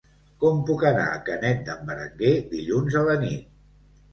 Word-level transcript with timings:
Com 0.43 0.61
puc 0.69 0.85
anar 0.91 1.03
a 1.09 1.19
Canet 1.27 1.61
d'en 1.67 1.85
Berenguer 1.91 2.33
dilluns 2.57 2.99
a 3.03 3.05
la 3.11 3.17
nit? 3.27 3.49